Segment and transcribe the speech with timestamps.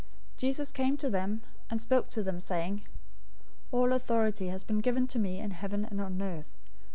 [0.33, 2.81] 028:018 Jesus came to them and spoke to them, saying,
[3.71, 6.49] "All authority has been given to me in heaven and on earth.